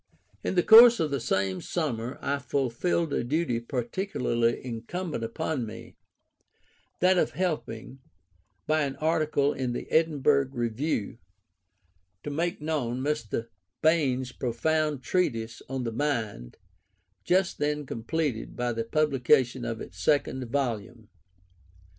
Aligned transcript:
In 0.43 0.55
the 0.55 0.63
course 0.63 0.99
of 0.99 1.11
the 1.11 1.19
same 1.19 1.61
summer 1.61 2.17
I 2.23 2.39
fulfilled 2.39 3.13
a 3.13 3.23
duty 3.23 3.59
particularly 3.59 4.59
incumbent 4.65 5.23
upon 5.23 5.63
me, 5.67 5.95
that 7.01 7.19
of 7.19 7.33
helping 7.33 7.99
(by 8.65 8.81
an 8.81 8.95
article 8.95 9.53
in 9.53 9.73
the 9.73 9.87
Edinburgh 9.91 10.49
Review) 10.53 11.19
to 12.23 12.31
make 12.31 12.59
known 12.59 13.01
Mr. 13.01 13.49
Bain's 13.83 14.31
profound 14.31 15.03
treatise 15.03 15.61
on 15.69 15.83
the 15.83 15.91
Mind, 15.91 16.57
just 17.23 17.59
then 17.59 17.85
completed 17.85 18.55
by 18.55 18.73
the 18.73 18.83
publication 18.85 19.63
of 19.63 19.81
its 19.81 19.99
second 19.99 20.49
volume. 20.49 21.09